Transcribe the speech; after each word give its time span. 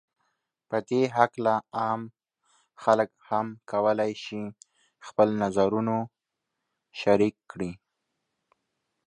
په 0.69 0.77
دې 0.89 1.01
هکله 1.17 1.53
عام 1.79 2.01
خلک 2.83 3.09
هم 3.29 3.47
کولای 3.71 4.11
شي 4.23 4.43
خپل 5.07 5.27
نظرونو 5.41 5.97
شریک 6.99 7.35
کړي 7.51 7.71